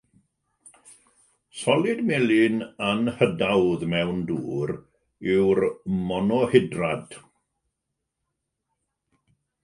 [1.63, 2.55] Solid melyn
[2.85, 4.71] anhydawdd mewn dŵr
[5.33, 5.61] yw'r
[6.07, 7.19] monohydrad.